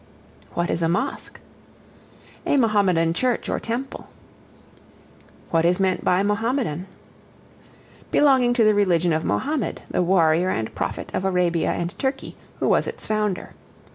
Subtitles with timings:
[0.55, 1.39] What is a Mosque?
[2.47, 4.09] A Mahomedan church or temple.
[5.51, 6.87] What is meant by Mahomedan?
[8.09, 12.67] Belonging to the religion of Mahomed, the warrior and prophet of Arabia and Turkey, who
[12.67, 13.53] was its founder.